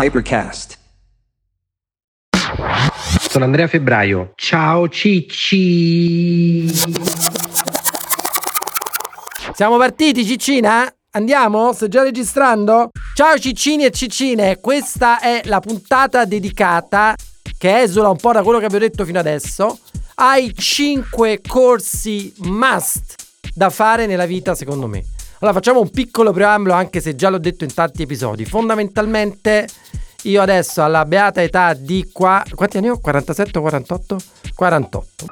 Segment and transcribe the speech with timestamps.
[0.00, 0.78] Hypercast.
[3.28, 4.30] Sono Andrea Febbraio.
[4.36, 6.68] Ciao Cicci.
[9.52, 10.88] Siamo partiti, Ciccina?
[11.10, 11.72] Andiamo?
[11.72, 12.90] Sto già registrando?
[13.12, 17.16] Ciao Ciccini e Ciccine, questa è la puntata dedicata,
[17.58, 19.80] che esula un po' da quello che avevo detto fino adesso,
[20.14, 23.16] ai 5 corsi must
[23.52, 25.04] da fare nella vita secondo me.
[25.40, 28.44] Allora facciamo un piccolo preambolo anche se già l'ho detto in tanti episodi.
[28.44, 29.68] Fondamentalmente
[30.22, 32.42] io adesso alla beata età di qua...
[32.52, 32.98] Quanti anni ho?
[32.98, 34.16] 47 o 48?
[34.56, 35.26] 48.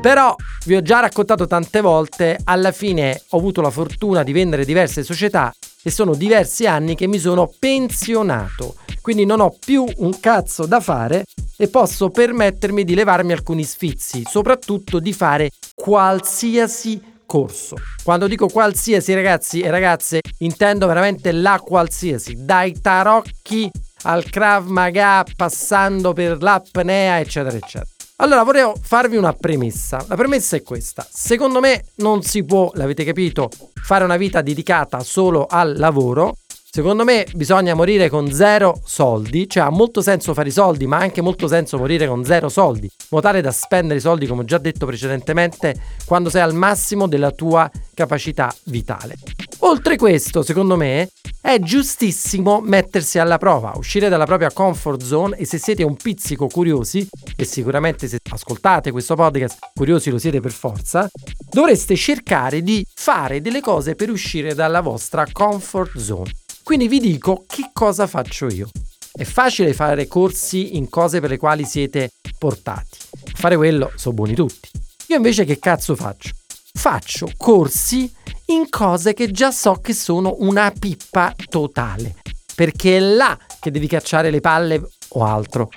[0.00, 4.64] Però vi ho già raccontato tante volte, alla fine ho avuto la fortuna di vendere
[4.64, 5.52] diverse società
[5.82, 8.76] e sono diversi anni che mi sono pensionato.
[9.02, 11.24] Quindi non ho più un cazzo da fare
[11.58, 17.76] e posso permettermi di levarmi alcuni sfizi, soprattutto di fare qualsiasi corso.
[18.02, 23.70] Quando dico qualsiasi ragazzi e ragazze, intendo veramente la qualsiasi, dai tarocchi
[24.02, 27.86] al Krav Maga passando per l'apnea, eccetera, eccetera.
[28.16, 30.04] Allora vorrei farvi una premessa.
[30.06, 31.04] La premessa è questa.
[31.10, 36.36] Secondo me non si può, l'avete capito, fare una vita dedicata solo al lavoro
[36.74, 40.96] Secondo me bisogna morire con zero soldi, cioè ha molto senso fare i soldi, ma
[40.96, 44.44] ha anche molto senso morire con zero soldi, in da spendere i soldi, come ho
[44.44, 49.14] già detto precedentemente, quando sei al massimo della tua capacità vitale.
[49.60, 55.44] Oltre questo, secondo me, è giustissimo mettersi alla prova, uscire dalla propria comfort zone e
[55.44, 60.50] se siete un pizzico curiosi, e sicuramente se ascoltate questo podcast curiosi lo siete per
[60.50, 61.08] forza,
[61.52, 66.32] dovreste cercare di fare delle cose per uscire dalla vostra comfort zone.
[66.64, 68.70] Quindi vi dico che cosa faccio io.
[69.12, 72.96] È facile fare corsi in cose per le quali siete portati.
[73.34, 74.70] fare quello sono buoni tutti.
[75.08, 76.30] Io invece che cazzo faccio?
[76.72, 78.10] Faccio corsi
[78.46, 82.14] in cose che già so che sono una pippa totale.
[82.54, 85.68] Perché è là che devi cacciare le palle o altro.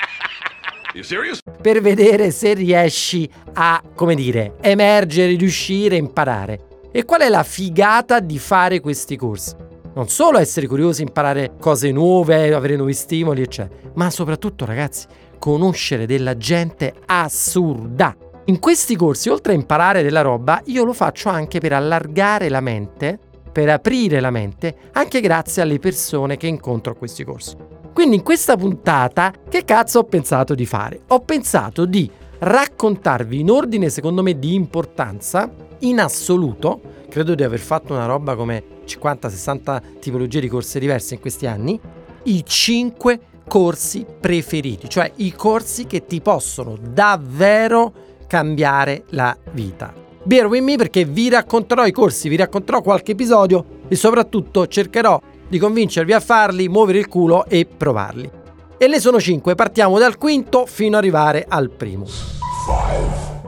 [1.61, 6.79] Per vedere se riesci a, come dire, emergere, riuscire, imparare.
[6.93, 9.66] E qual è la figata di fare questi corsi?
[9.97, 15.07] Non solo essere curiosi, imparare cose nuove, avere nuovi stimoli, eccetera, ma soprattutto, ragazzi,
[15.39, 18.15] conoscere della gente assurda.
[18.45, 22.61] In questi corsi, oltre a imparare della roba, io lo faccio anche per allargare la
[22.61, 23.17] mente,
[23.51, 27.55] per aprire la mente, anche grazie alle persone che incontro a questi corsi.
[27.91, 31.01] Quindi in questa puntata, che cazzo ho pensato di fare?
[31.07, 37.59] Ho pensato di raccontarvi in ordine, secondo me, di importanza, in assoluto, credo di aver
[37.59, 41.79] fatto una roba come 50-60 tipologie di corsi diverse in questi anni,
[42.23, 47.93] i 5 corsi preferiti, cioè i corsi che ti possono davvero
[48.27, 49.93] cambiare la vita.
[50.23, 55.19] Bear with me perché vi racconterò i corsi, vi racconterò qualche episodio e soprattutto cercherò
[55.47, 58.29] di convincervi a farli, muovere il culo e provarli.
[58.77, 62.05] E ne sono 5, partiamo dal quinto fino ad arrivare al primo.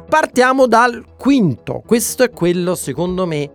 [0.09, 3.47] Partiamo dal quinto, questo è quello secondo me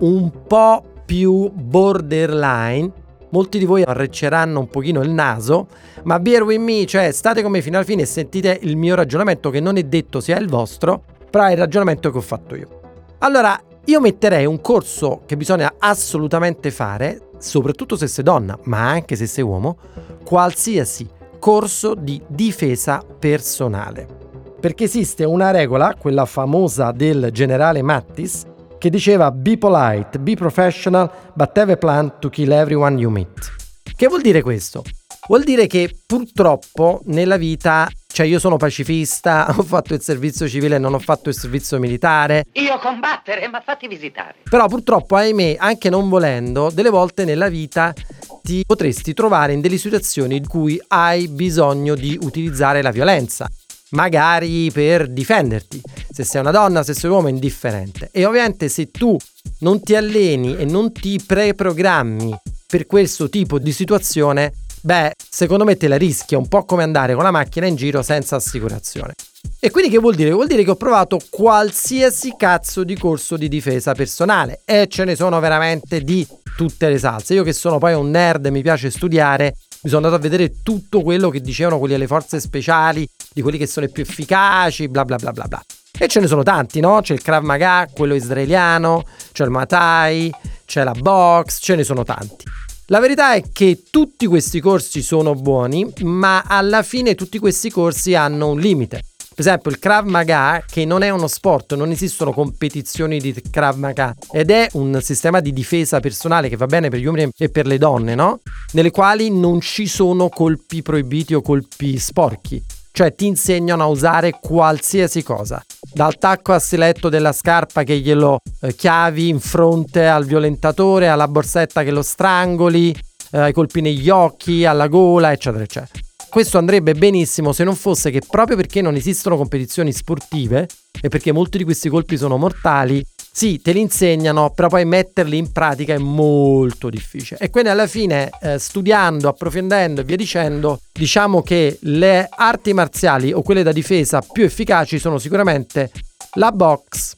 [0.00, 2.90] un po' più borderline.
[3.30, 5.68] Molti di voi arrecceranno un pochino il naso,
[6.02, 9.50] ma bear with me, cioè state come fino alla fine e sentite il mio ragionamento
[9.50, 12.80] che non è detto sia il vostro, però è il ragionamento che ho fatto io.
[13.18, 19.14] Allora, io metterei un corso che bisogna assolutamente fare, soprattutto se sei donna, ma anche
[19.14, 19.78] se sei uomo,
[20.24, 24.29] qualsiasi corso di difesa personale.
[24.60, 28.44] Perché esiste una regola, quella famosa del generale Mattis,
[28.76, 33.54] che diceva Be polite, be professional, but have a plan to kill everyone you meet.
[33.96, 34.84] Che vuol dire questo?
[35.28, 40.76] Vuol dire che purtroppo nella vita cioè io sono pacifista, ho fatto il servizio civile,
[40.76, 42.44] non ho fatto il servizio militare.
[42.52, 44.34] Io combattere, ma fatti visitare.
[44.50, 47.94] Però purtroppo, ahimè, anche non volendo, delle volte nella vita
[48.42, 53.48] ti potresti trovare in delle situazioni in cui hai bisogno di utilizzare la violenza
[53.90, 55.80] magari per difenderti.
[56.10, 58.08] Se sei una donna, se sei un uomo, è indifferente.
[58.12, 59.16] E ovviamente se tu
[59.60, 62.36] non ti alleni e non ti preprogrammi
[62.66, 67.14] per questo tipo di situazione, beh, secondo me te la rischia un po' come andare
[67.14, 69.14] con la macchina in giro senza assicurazione.
[69.58, 70.30] E quindi che vuol dire?
[70.30, 75.16] Vuol dire che ho provato qualsiasi cazzo di corso di difesa personale e ce ne
[75.16, 76.26] sono veramente di
[76.56, 77.34] tutte le salse.
[77.34, 80.62] Io che sono poi un nerd e mi piace studiare, mi sono andato a vedere
[80.62, 84.88] tutto quello che dicevano quelli delle forze speciali, di quelli che sono i più efficaci,
[84.88, 85.62] bla bla bla bla bla.
[85.98, 87.00] E ce ne sono tanti, no?
[87.00, 90.32] C'è il Krav Maga, quello israeliano, c'è il Matai,
[90.64, 92.44] c'è la box, ce ne sono tanti.
[92.86, 98.14] La verità è che tutti questi corsi sono buoni, ma alla fine tutti questi corsi
[98.14, 99.02] hanno un limite
[99.40, 103.78] Per esempio il Krav Maga, che non è uno sport, non esistono competizioni di Krav
[103.78, 107.48] Maga ed è un sistema di difesa personale che va bene per gli uomini e
[107.48, 108.40] per le donne, no?
[108.72, 112.62] Nelle quali non ci sono colpi proibiti o colpi sporchi.
[112.92, 115.64] Cioè ti insegnano a usare qualsiasi cosa.
[115.90, 121.28] Dal tacco a stiletto della scarpa che glielo eh, chiavi in fronte al violentatore, alla
[121.28, 122.94] borsetta che lo strangoli,
[123.30, 128.10] eh, ai colpi negli occhi, alla gola, eccetera, eccetera questo andrebbe benissimo se non fosse
[128.10, 130.68] che proprio perché non esistono competizioni sportive
[131.00, 135.36] e perché molti di questi colpi sono mortali, sì, te li insegnano, però poi metterli
[135.36, 137.40] in pratica è molto difficile.
[137.40, 143.32] E quindi alla fine, eh, studiando, approfondendo e via dicendo, diciamo che le arti marziali
[143.32, 145.90] o quelle da difesa più efficaci sono sicuramente
[146.34, 147.14] la box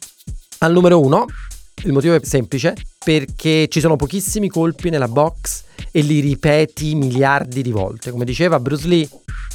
[0.59, 1.27] al numero uno.
[1.85, 7.61] Il motivo è semplice, perché ci sono pochissimi colpi nella box e li ripeti miliardi
[7.61, 8.13] di volte.
[8.13, 9.09] Come diceva Bruce Lee,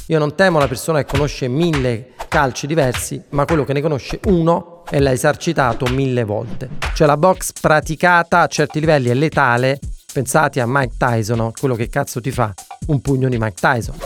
[0.08, 4.20] io non temo la persona che conosce mille calci diversi, ma quello che ne conosce
[4.26, 6.68] uno e l'ha esercitato mille volte.
[6.94, 9.78] Cioè la box praticata a certi livelli è letale.
[10.12, 12.52] Pensate a Mike Tyson, quello che cazzo ti fa
[12.88, 13.96] un pugno di Mike Tyson.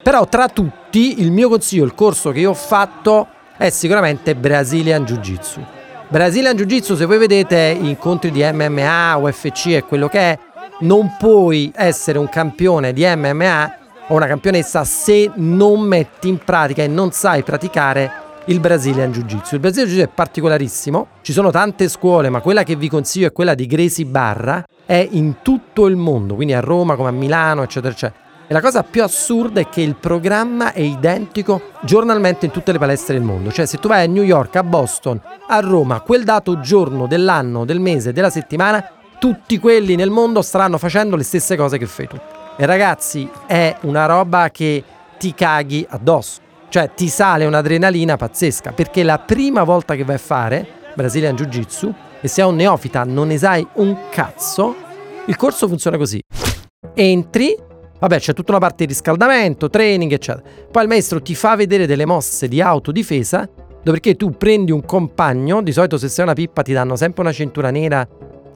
[0.00, 3.26] Però tra tutti il mio consiglio, il corso che io ho fatto
[3.56, 5.77] è sicuramente Brazilian Jiu-Jitsu.
[6.10, 10.38] Brazilian Jiu-Jitsu, se voi vedete incontri di MMA, UFC e quello che è,
[10.80, 13.76] non puoi essere un campione di MMA
[14.06, 18.10] o una campionessa se non metti in pratica e non sai praticare
[18.46, 19.56] il Brazilian Jiu-Jitsu.
[19.56, 23.32] Il Brazilian Jiu-Jitsu è particolarissimo, ci sono tante scuole, ma quella che vi consiglio è
[23.32, 27.64] quella di Gracie Barra, è in tutto il mondo, quindi a Roma come a Milano,
[27.64, 28.27] eccetera, eccetera.
[28.50, 32.78] E la cosa più assurda è che il programma è identico giornalmente in tutte le
[32.78, 33.52] palestre del mondo.
[33.52, 37.66] Cioè, se tu vai a New York, a Boston, a Roma, quel dato giorno dell'anno,
[37.66, 38.82] del mese, della settimana
[39.18, 42.16] tutti quelli nel mondo staranno facendo le stesse cose che fai tu.
[42.56, 44.82] E ragazzi, è una roba che
[45.18, 46.40] ti caghi addosso.
[46.70, 51.46] Cioè ti sale un'adrenalina pazzesca, perché la prima volta che vai a fare Brazilian Jiu
[51.46, 54.74] Jitsu e sei un neofita non ne sai un cazzo,
[55.26, 56.18] il corso funziona così.
[56.94, 57.54] Entri,
[57.98, 60.44] vabbè c'è tutta una parte di riscaldamento, training eccetera.
[60.70, 63.48] Poi il maestro ti fa vedere delle mosse di autodifesa,
[63.82, 67.32] dopodiché tu prendi un compagno, di solito se sei una pippa ti danno sempre una
[67.32, 68.06] cintura nera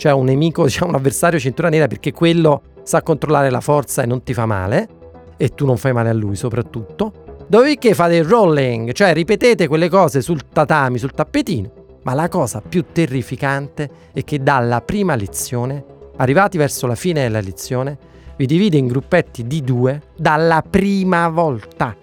[0.02, 4.06] cioè un nemico, diciamo un avversario cintura nera perché quello sa controllare la forza e
[4.06, 4.88] non ti fa male
[5.36, 7.12] e tu non fai male a lui soprattutto.
[7.46, 12.62] Dopodiché fate il rolling, cioè ripetete quelle cose sul tatami, sul tappetino, ma la cosa
[12.66, 15.84] più terrificante è che dalla prima lezione,
[16.16, 17.98] arrivati verso la fine della lezione,
[18.36, 21.96] vi divide in gruppetti di due dalla prima volta.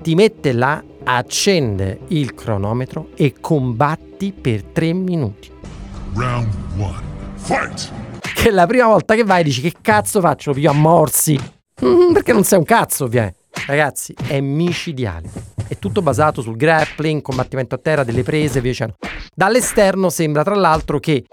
[0.00, 5.50] Ti mette là, accende il cronometro e combatti per tre minuti.
[6.14, 7.02] Round 1.
[7.36, 7.92] Fight!
[8.34, 10.52] Che la prima volta che vai dici che cazzo faccio?
[10.52, 11.38] Lo a morsi.
[11.84, 13.36] Mm, perché non sei un cazzo, ovviamente.
[13.66, 15.28] Ragazzi, è micidiale.
[15.66, 18.94] È tutto basato sul grappling, combattimento a terra, delle prese, via dicendo.
[19.34, 21.24] Dall'esterno sembra tra l'altro che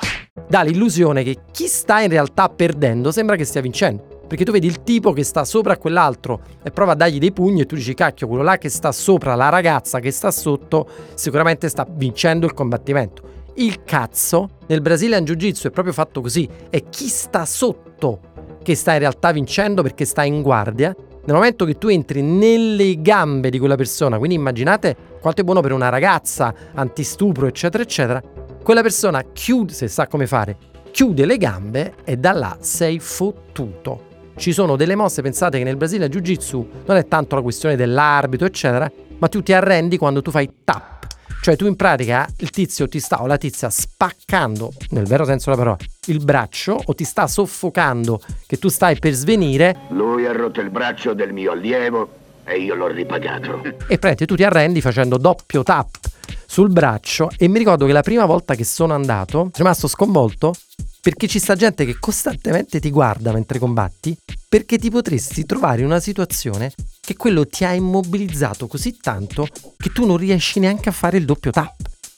[0.47, 4.14] dà l'illusione che chi sta in realtà perdendo sembra che stia vincendo.
[4.27, 7.31] Perché tu vedi il tipo che sta sopra a quell'altro e prova a dargli dei
[7.31, 10.87] pugni e tu dici cacchio, quello là che sta sopra, la ragazza che sta sotto,
[11.13, 13.33] sicuramente sta vincendo il combattimento.
[13.55, 18.19] Il cazzo nel Brazilian Jiu-Jitsu è proprio fatto così, è chi sta sotto
[18.63, 20.93] che sta in realtà vincendo perché sta in guardia.
[21.25, 25.61] Nel momento che tu entri nelle gambe di quella persona, quindi immaginate quanto è buono
[25.61, 28.21] per una ragazza, antistupro, eccetera, eccetera,
[28.61, 30.57] quella persona chiude, se sa come fare,
[30.91, 34.13] chiude le gambe e da là sei fottuto.
[34.37, 38.45] Ci sono delle mosse, pensate che nel Brasile Jiu-Jitsu non è tanto la questione dell'arbitro,
[38.45, 40.95] eccetera, ma tu ti arrendi quando tu fai tap
[41.45, 45.51] cioè tu in pratica il tizio ti sta o la tizia spaccando, nel vero senso
[45.51, 49.81] della parola, il braccio o ti sta soffocando che tu stai per svenire.
[49.89, 52.09] Lui ha rotto il braccio del mio allievo
[52.45, 53.61] e io l'ho ripagato.
[53.87, 55.97] E prendi, tu ti arrendi facendo doppio tap
[56.47, 60.51] sul braccio e mi ricordo che la prima volta che sono andato sono rimasto sconvolto
[61.05, 64.17] perché ci sta gente che costantemente ti guarda mentre combatti
[64.49, 69.47] perché ti potresti trovare in una situazione che quello ti ha immobilizzato così tanto
[69.77, 71.75] che tu non riesci neanche a fare il doppio tap.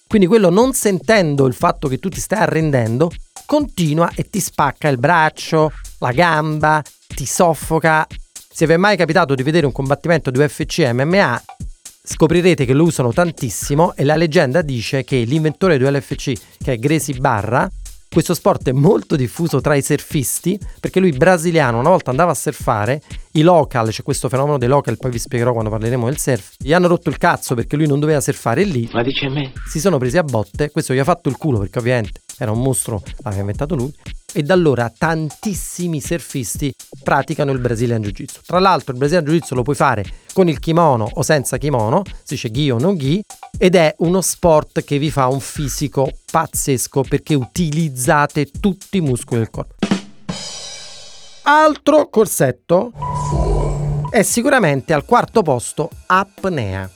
[0.08, 3.12] Quindi quello non sentendo il fatto che tu ti stai arrendendo,
[3.46, 8.08] continua e ti spacca il braccio, la gamba, ti soffoca.
[8.50, 11.44] Se vi è mai capitato di vedere un combattimento di UFC MMA,
[12.04, 16.32] scoprirete che lo usano tantissimo e la leggenda dice che l'inventore di UFC,
[16.64, 17.70] che è Gracie Barra,
[18.10, 22.36] questo sport è molto diffuso tra i surfisti perché lui brasiliano una volta andava a
[22.36, 23.02] surfare,
[23.34, 26.74] i local, c'è questo fenomeno dei local, poi vi spiegherò quando parleremo del surf, gli
[26.74, 28.90] hanno rotto il cazzo perché lui non doveva surfare lì.
[28.92, 29.54] Ma dice a me?
[29.68, 32.62] Si sono presi a botte, questo gli ha fatto il culo perché ovviamente era un
[32.62, 33.94] mostro, l'aveva inventato lui.
[34.34, 38.42] E da allora tantissimi surfisti praticano il Brazilian Jiu-Jitsu.
[38.46, 40.04] Tra l'altro il Brazilian Jiu-Jitsu lo puoi fare
[40.34, 43.24] con il kimono o senza kimono, si dice gi o non gi,
[43.58, 49.40] ed è uno sport che vi fa un fisico pazzesco perché utilizzate tutti i muscoli
[49.40, 49.76] del corpo.
[51.44, 52.92] Altro corsetto
[54.10, 56.90] è sicuramente al quarto posto apnea.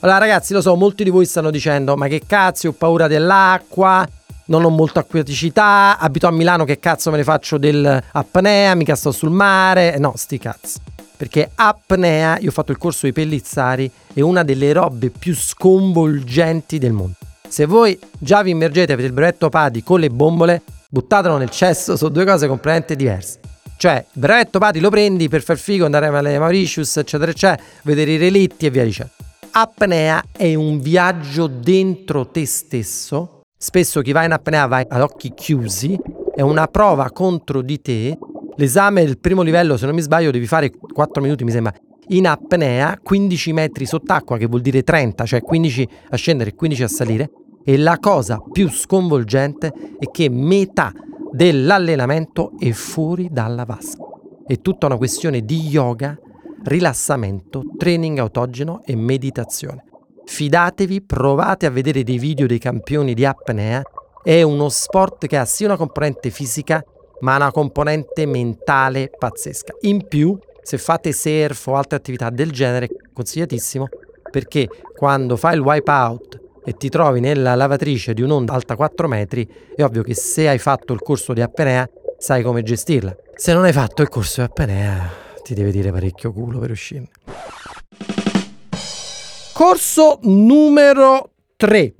[0.00, 4.08] Allora ragazzi, lo so, molti di voi stanno dicendo ma che cazzo, ho paura dell'acqua,
[4.48, 9.12] non ho molta acquaticità, abito a Milano, che cazzo me ne faccio dell'apnea, mica sto
[9.12, 9.96] sul mare.
[9.98, 10.78] No, sti cazzi.
[11.16, 16.78] Perché apnea, io ho fatto il corso di pellizzari, è una delle robe più sconvolgenti
[16.78, 17.14] del mondo.
[17.48, 21.96] Se voi già vi immergete per il brevetto PADI con le bombole, buttatelo nel cesso,
[21.96, 23.40] sono due cose completamente diverse.
[23.76, 28.12] Cioè, il brevetto PADI lo prendi per far figo, andare alle Mauritius, eccetera, eccetera, vedere
[28.12, 29.12] i relitti e via dicendo.
[29.50, 33.37] Apnea è un viaggio dentro te stesso.
[33.60, 35.98] Spesso chi va in apnea va ad occhi chiusi,
[36.32, 38.16] è una prova contro di te.
[38.54, 41.74] L'esame del primo livello, se non mi sbaglio, devi fare 4 minuti, mi sembra,
[42.10, 46.82] in apnea, 15 metri sott'acqua, che vuol dire 30, cioè 15 a scendere e 15
[46.84, 47.30] a salire.
[47.64, 50.92] E la cosa più sconvolgente è che metà
[51.32, 54.04] dell'allenamento è fuori dalla vasca.
[54.46, 56.16] È tutta una questione di yoga
[56.62, 59.82] rilassamento, training autogeno e meditazione.
[60.28, 63.82] Fidatevi, provate a vedere dei video dei campioni di apnea.
[64.22, 66.84] È uno sport che ha sia una componente fisica,
[67.20, 69.74] ma una componente mentale pazzesca.
[69.80, 73.88] In più, se fate surf o altre attività del genere, consigliatissimo,
[74.30, 79.48] perché quando fai il wipeout e ti trovi nella lavatrice di un'onda alta 4 metri,
[79.74, 83.16] è ovvio che se hai fatto il corso di apnea, sai come gestirla.
[83.34, 85.10] Se non hai fatto il corso di apnea,
[85.42, 87.08] ti deve dire parecchio culo per uscire.
[89.58, 91.94] Corso numero 3.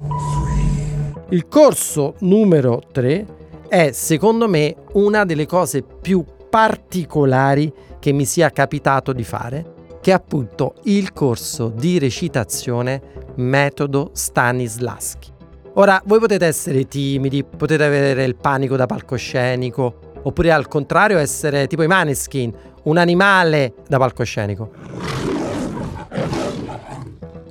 [1.31, 3.27] Il corso numero 3
[3.67, 10.13] è secondo me una delle cose più particolari che mi sia capitato di fare, che
[10.13, 13.03] è appunto il corso di recitazione
[13.39, 15.33] metodo Stanislaschi.
[15.75, 21.67] Ora, voi potete essere timidi, potete avere il panico da palcoscenico, oppure al contrario essere
[21.67, 25.38] tipo i maneskin, un animale da palcoscenico.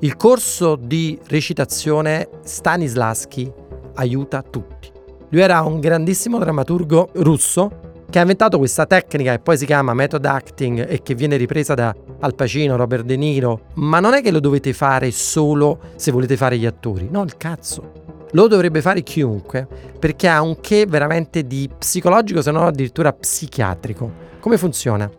[0.01, 3.51] Il corso di recitazione Stanislaschi
[3.96, 4.92] aiuta tutti.
[5.30, 9.96] Lui era un grandissimo drammaturgo russo che ha inventato questa tecnica che poi si chiama
[9.96, 14.22] method acting e che viene ripresa da Al Pacino, Robert De Niro, ma non è
[14.22, 18.27] che lo dovete fare solo se volete fare gli attori, no, il cazzo.
[18.34, 24.12] Lo dovrebbe fare chiunque perché ha un che veramente di psicologico, se non addirittura psichiatrico.
[24.39, 25.10] Come funziona?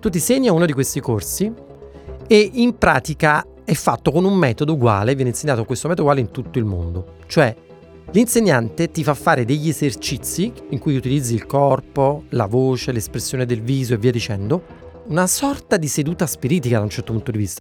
[0.00, 1.52] Tu ti segni a uno di questi corsi
[2.26, 6.30] e in pratica è fatto con un metodo uguale, viene insegnato questo metodo uguale in
[6.30, 7.16] tutto il mondo.
[7.26, 7.54] Cioè,
[8.10, 13.62] l'insegnante ti fa fare degli esercizi in cui utilizzi il corpo, la voce, l'espressione del
[13.62, 17.60] viso e via dicendo, una sorta di seduta spiritica da un certo punto di vista.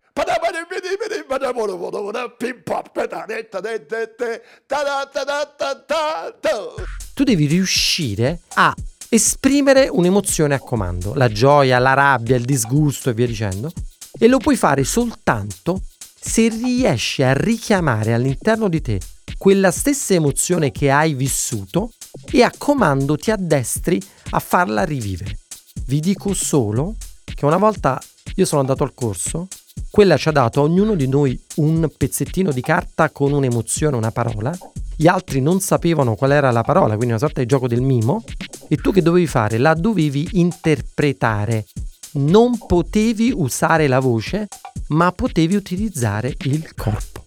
[7.14, 8.74] Tu devi riuscire a
[9.10, 13.72] esprimere un'emozione a comando, la gioia, la rabbia, il disgusto e via dicendo,
[14.18, 15.82] e lo puoi fare soltanto
[16.26, 19.00] se riesci a richiamare all'interno di te
[19.38, 21.92] quella stessa emozione che hai vissuto
[22.32, 25.40] e a comando ti addestri a farla rivivere.
[25.86, 28.02] Vi dico solo che una volta
[28.36, 29.48] io sono andato al corso,
[29.90, 34.12] quella ci ha dato a ognuno di noi un pezzettino di carta con un'emozione, una
[34.12, 34.58] parola,
[34.96, 38.24] gli altri non sapevano qual era la parola, quindi una sorta di gioco del mimo,
[38.70, 39.58] e tu che dovevi fare?
[39.58, 41.66] La dovevi interpretare.
[42.14, 44.48] Non potevi usare la voce,
[44.94, 47.24] ma potevi utilizzare il corpo.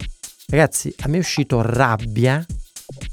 [0.48, 2.44] Ragazzi, a me è uscito rabbia,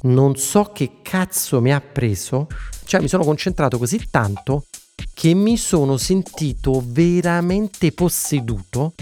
[0.04, 2.48] non so che cazzo mi ha preso,
[2.86, 4.66] cioè mi sono concentrato così tanto
[5.14, 8.94] che mi sono sentito veramente posseduto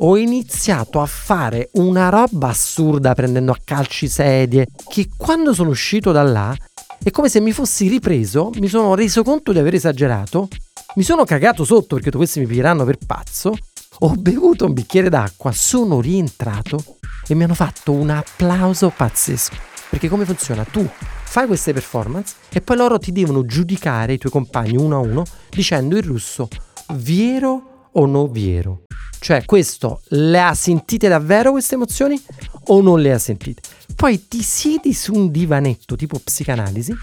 [0.00, 6.12] ho iniziato a fare una roba assurda prendendo a calci sedie che quando sono uscito
[6.12, 6.54] da là
[7.02, 10.48] è come se mi fossi ripreso, mi sono reso conto di aver esagerato,
[10.96, 13.56] mi sono cagato sotto perché questi mi piglieranno per pazzo,
[14.00, 16.82] ho bevuto un bicchiere d'acqua, sono rientrato
[17.26, 19.56] e mi hanno fatto un applauso pazzesco.
[19.88, 20.64] Perché come funziona?
[20.64, 20.86] Tu
[21.24, 25.24] fai queste performance e poi loro ti devono giudicare i tuoi compagni uno a uno
[25.50, 26.48] dicendo in russo
[26.94, 28.82] viero o no viero.
[29.18, 32.20] Cioè, questo le ha sentite davvero queste emozioni
[32.66, 33.62] o non le ha sentite?
[33.94, 36.94] Poi ti siedi su un divanetto tipo psicanalisi,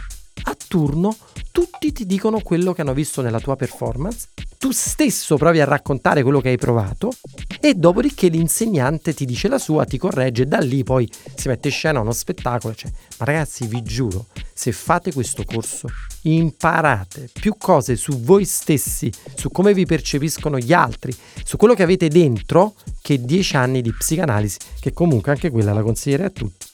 [0.43, 1.15] a turno
[1.51, 4.27] tutti ti dicono quello che hanno visto nella tua performance
[4.63, 7.11] tu stesso provi a raccontare quello che hai provato
[7.59, 11.67] e dopodiché l'insegnante ti dice la sua, ti corregge e da lì poi si mette
[11.67, 12.73] in scena uno spettacolo.
[12.73, 15.89] Cioè, ma ragazzi vi giuro, se fate questo corso
[16.21, 21.13] imparate più cose su voi stessi, su come vi percepiscono gli altri,
[21.43, 25.81] su quello che avete dentro che dieci anni di psicanalisi, che comunque anche quella la
[25.81, 26.67] consiglierei a tutti.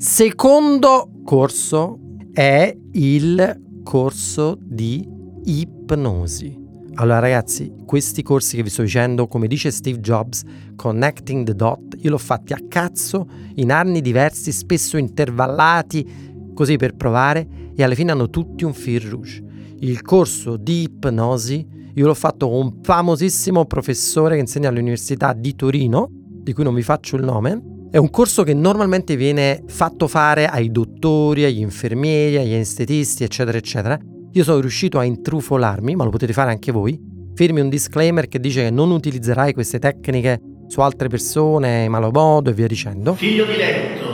[0.00, 1.98] Secondo corso
[2.32, 5.04] è il corso di
[5.42, 6.56] ipnosi.
[6.94, 10.44] Allora ragazzi, questi corsi che vi sto dicendo, come dice Steve Jobs,
[10.76, 16.94] Connecting the Dot, io l'ho fatti a cazzo in anni diversi, spesso intervallati, così per
[16.94, 19.42] provare, e alla fine hanno tutti un fil rouge.
[19.80, 25.56] Il corso di ipnosi io l'ho fatto con un famosissimo professore che insegna all'Università di
[25.56, 30.08] Torino, di cui non vi faccio il nome, è un corso che normalmente viene fatto
[30.08, 33.98] fare ai dottori, agli infermieri, agli estetisti, eccetera, eccetera.
[34.32, 37.00] Io sono riuscito a intrufolarmi, ma lo potete fare anche voi.
[37.34, 42.10] Firmi un disclaimer che dice che non utilizzerai queste tecniche su altre persone in malo
[42.10, 43.14] modo e via dicendo.
[43.14, 44.06] Figlio diletto,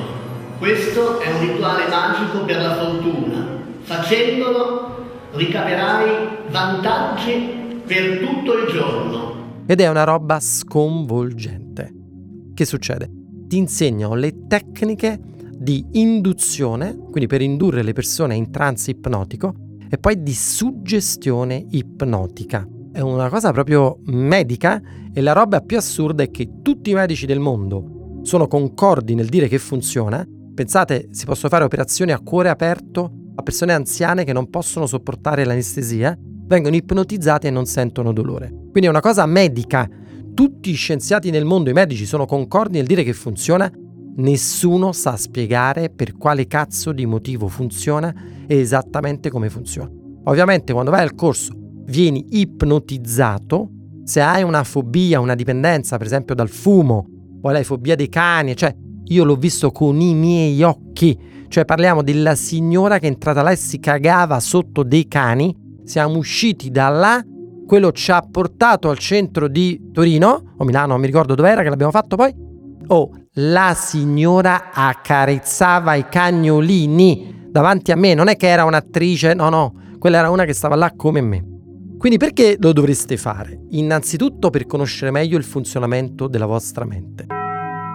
[0.59, 3.63] questo è un rituale magico per la fortuna.
[3.81, 6.11] Facendolo ricaverai
[6.51, 9.63] vantaggi per tutto il giorno.
[9.67, 11.93] Ed è una roba sconvolgente.
[12.55, 13.24] Che succede?
[13.47, 15.19] Ti insegnano le tecniche
[15.57, 19.55] di induzione, quindi per indurre le persone in trance ipnotico,
[19.89, 22.67] e poi di suggestione ipnotica.
[22.93, 24.81] È una cosa proprio medica
[25.13, 29.29] e la roba più assurda è che tutti i medici del mondo sono concordi nel
[29.29, 30.27] dire che funziona.
[30.55, 35.45] Pensate, si possono fare operazioni a cuore aperto a persone anziane che non possono sopportare
[35.45, 38.49] l'anestesia, vengono ipnotizzate e non sentono dolore.
[38.49, 39.89] Quindi è una cosa medica
[40.35, 43.71] tutti gli scienziati nel mondo, i medici, sono concordi nel dire che funziona,
[44.17, 48.13] nessuno sa spiegare per quale cazzo di motivo funziona
[48.47, 49.91] e esattamente come funziona.
[50.25, 51.55] Ovviamente quando vai al corso
[51.87, 53.71] vieni ipnotizzato,
[54.05, 57.07] se hai una fobia, una dipendenza per esempio dal fumo
[57.41, 58.75] o hai fobia dei cani, cioè
[59.05, 61.17] io l'ho visto con i miei occhi,
[61.49, 66.17] cioè parliamo della signora che è entrata là e si cagava sotto dei cani, siamo
[66.17, 67.25] usciti da là
[67.67, 71.63] quello ci ha portato al centro di Torino, o Milano, non mi ricordo dove era,
[71.63, 72.35] che l'abbiamo fatto poi.
[72.87, 79.49] Oh, la signora accarezzava i cagnolini davanti a me, non è che era un'attrice, no,
[79.49, 81.45] no, quella era una che stava là come me.
[81.99, 83.59] Quindi perché lo dovreste fare?
[83.71, 87.27] Innanzitutto per conoscere meglio il funzionamento della vostra mente.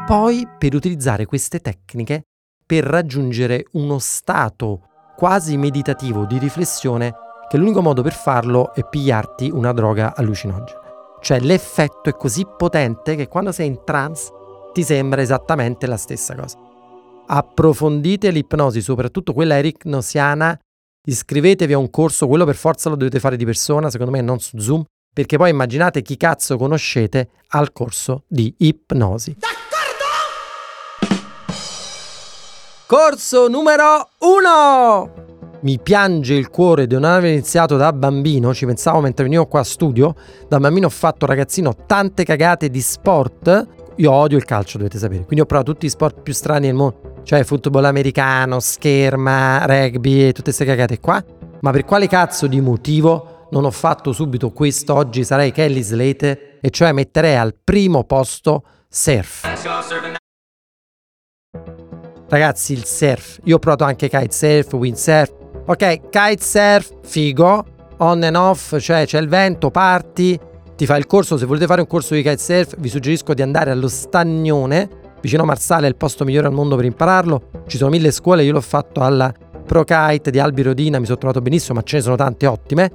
[0.07, 2.23] Poi per utilizzare queste tecniche
[2.65, 4.81] per raggiungere uno stato
[5.15, 7.13] quasi meditativo di riflessione
[7.49, 10.79] che l'unico modo per farlo è pigliarti una droga allucinogena.
[11.19, 14.31] Cioè l'effetto è così potente che quando sei in trance
[14.71, 16.57] ti sembra esattamente la stessa cosa.
[17.25, 20.57] Approfondite l'ipnosi, soprattutto quella ericnosiana,
[21.03, 24.39] iscrivetevi a un corso, quello per forza lo dovete fare di persona, secondo me non
[24.39, 29.35] su Zoom, perché poi immaginate chi cazzo conoscete al corso di ipnosi.
[29.39, 30.05] D'accordo?
[32.85, 35.28] Corso numero 1!
[35.61, 39.59] Mi piange il cuore di non aver iniziato da bambino, ci pensavo mentre venivo qua
[39.61, 40.15] a studio,
[40.47, 45.25] da bambino ho fatto ragazzino tante cagate di sport, io odio il calcio dovete sapere,
[45.25, 50.27] quindi ho provato tutti gli sport più strani del mondo, cioè football americano, scherma, rugby
[50.27, 51.23] e tutte queste cagate qua,
[51.61, 56.59] ma per quale cazzo di motivo non ho fatto subito questo, oggi sarei Kelly Slate,
[56.61, 59.47] e cioè metterei al primo posto surf.
[62.27, 63.39] Ragazzi, il surf.
[63.45, 65.38] Io ho provato anche kitesurf, windsurf,
[65.69, 67.63] Ok, kitesurf, figo,
[67.97, 70.35] on and off, cioè c'è il vento, parti,
[70.75, 73.69] ti fai il corso, se volete fare un corso di kitesurf vi suggerisco di andare
[73.69, 74.89] allo Stagnone,
[75.21, 78.43] vicino a Marsale, è il posto migliore al mondo per impararlo, ci sono mille scuole,
[78.43, 79.31] io l'ho fatto alla
[79.63, 82.89] Pro Kite di Albi Rodina, mi sono trovato benissimo, ma ce ne sono tante ottime,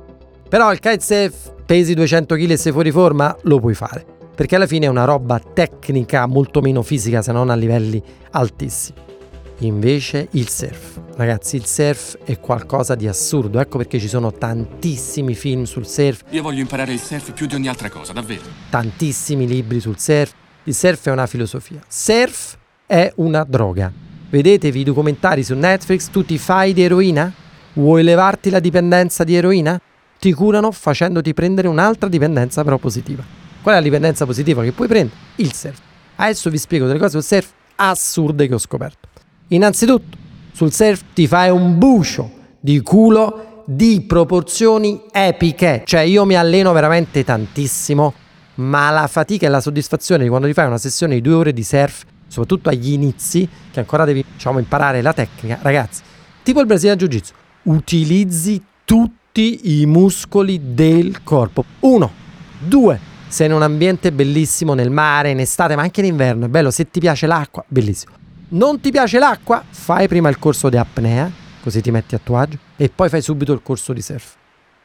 [0.48, 4.66] però il kitesurf pesi 200 kg e sei fuori forma, lo puoi fare, perché alla
[4.66, 9.13] fine è una roba tecnica molto meno fisica se non a livelli altissimi
[9.58, 11.00] invece il surf.
[11.16, 16.22] Ragazzi, il surf è qualcosa di assurdo, ecco perché ci sono tantissimi film sul surf.
[16.30, 18.42] Io voglio imparare il surf più di ogni altra cosa, davvero.
[18.70, 20.32] Tantissimi libri sul surf.
[20.64, 21.80] Il surf è una filosofia.
[21.86, 23.92] Surf è una droga.
[24.28, 27.32] Vedetevi i documentari su Netflix, tu ti fai di eroina?
[27.74, 29.80] Vuoi levarti la dipendenza di eroina?
[30.18, 33.22] Ti curano facendoti prendere un'altra dipendenza però positiva.
[33.62, 35.16] Qual è la dipendenza positiva che puoi prendere?
[35.36, 35.78] Il surf.
[36.16, 39.08] Adesso vi spiego delle cose sul surf assurde che ho scoperto.
[39.48, 40.16] Innanzitutto,
[40.52, 42.30] sul surf ti fai un bucio
[42.60, 45.82] di culo di proporzioni epiche.
[45.84, 48.12] Cioè, io mi alleno veramente tantissimo,
[48.56, 51.52] ma la fatica e la soddisfazione di quando ti fai una sessione di due ore
[51.52, 56.02] di surf, soprattutto agli inizi, che ancora devi, diciamo, imparare la tecnica, ragazzi,
[56.42, 57.32] tipo il Brasilian Jiu-Jitsu,
[57.64, 61.64] utilizzi tutti tutti i muscoli del corpo.
[61.80, 62.08] Uno,
[62.56, 66.48] due, sei in un ambiente bellissimo nel mare, in estate, ma anche in inverno, è
[66.48, 68.12] bello, se ti piace l'acqua, bellissimo.
[68.54, 69.64] Non ti piace l'acqua?
[69.68, 71.28] Fai prima il corso di apnea,
[71.60, 74.36] così ti metti a tuo agio, e poi fai subito il corso di surf.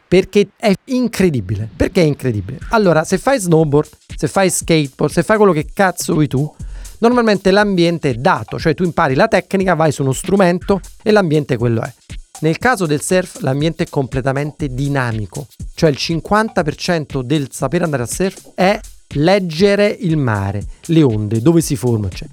[0.08, 1.70] Perché è incredibile.
[1.76, 2.58] Perché è incredibile?
[2.70, 6.52] Allora, se fai snowboard, se fai skateboard, se fai quello che cazzo vuoi tu,
[6.98, 11.56] normalmente l'ambiente è dato, cioè tu impari la tecnica, vai su uno strumento e l'ambiente
[11.56, 11.94] quello è.
[12.40, 18.08] Nel caso del surf l'ambiente è completamente dinamico, cioè il 50% del sapere andare a
[18.08, 18.80] surf è
[19.10, 22.10] leggere il mare, le onde, dove si formano.
[22.10, 22.28] Cioè.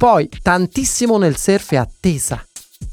[0.00, 2.42] Poi tantissimo nel surf è attesa,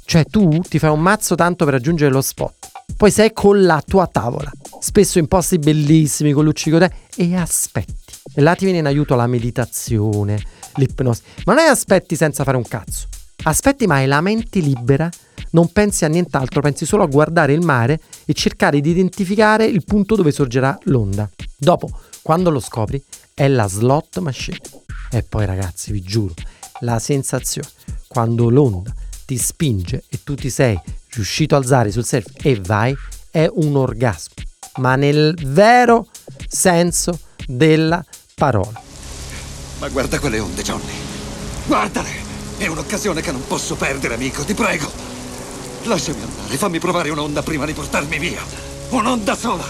[0.04, 2.68] cioè tu ti fai un mazzo tanto per raggiungere lo spot,
[2.98, 7.94] poi sei con la tua tavola, spesso in posti bellissimi, con luccicote, e aspetti.
[8.36, 10.38] E là ti viene in aiuto la meditazione,
[10.76, 13.08] l'ipnosi, ma non è aspetti senza fare un cazzo.
[13.44, 15.10] Aspetti ma hai la mente libera
[15.52, 19.86] non pensi a nient'altro, pensi solo a guardare il mare e cercare di identificare il
[19.86, 21.30] punto dove sorgerà l'onda.
[21.56, 21.90] Dopo,
[22.22, 23.02] quando lo scopri,
[23.34, 24.60] è la slot machine.
[25.10, 26.34] E poi ragazzi, vi giuro,
[26.82, 27.70] la sensazione
[28.08, 28.94] quando l'onda
[29.26, 30.80] ti spinge e tu ti sei
[31.12, 32.96] riuscito a alzare sul surf e vai
[33.30, 34.34] è un orgasmo,
[34.78, 36.08] ma nel vero
[36.48, 38.04] senso della
[38.36, 38.82] parola.
[39.80, 40.94] Ma guarda quelle onde, Johnny.
[41.66, 42.26] Guardale!
[42.58, 44.90] È un'occasione che non posso perdere, amico, ti prego.
[45.84, 48.42] Lasciami andare, fammi provare un'onda prima di portarmi via.
[48.90, 49.64] Un'onda sola.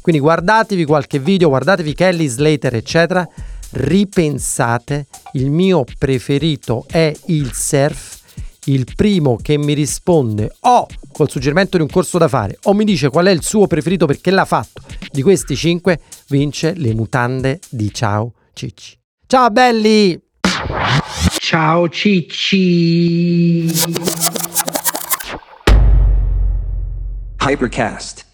[0.00, 3.28] Quindi guardatevi qualche video, guardatevi Kelly Slater, eccetera.
[3.72, 8.20] Ripensate, il mio preferito è il surf.
[8.66, 12.84] Il primo che mi risponde o col suggerimento di un corso da fare o mi
[12.84, 17.58] dice qual è il suo preferito perché l'ha fatto di questi cinque vince le mutande
[17.68, 18.96] di Ciao Cicci.
[19.26, 20.20] Ciao belli!
[21.38, 23.66] Ciao Cicci!
[27.44, 28.31] Hypercast.